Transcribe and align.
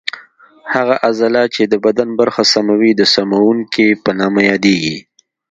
هغه 0.73 0.95
عضله 1.05 1.41
چې 1.55 1.63
د 1.71 1.73
بدن 1.85 2.09
برخه 2.19 2.43
سموي 2.53 2.91
د 2.95 3.01
سموونکې 3.15 3.87
په 4.03 4.11
نامه 4.19 4.41
یادېږي. 4.51 4.97